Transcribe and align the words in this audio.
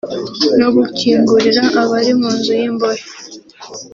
no 0.59 0.67
gukingurira 0.75 1.63
abari 1.81 2.11
mu 2.19 2.29
nzu 2.37 2.51
y’ 2.61 2.63
imbohe» 2.69 3.03